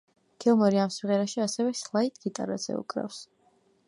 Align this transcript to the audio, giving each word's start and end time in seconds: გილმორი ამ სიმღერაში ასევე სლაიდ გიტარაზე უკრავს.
გილმორი 0.43 0.79
ამ 0.85 0.93
სიმღერაში 0.95 1.43
ასევე 1.45 1.73
სლაიდ 1.81 2.17
გიტარაზე 2.25 2.79
უკრავს. 2.79 3.21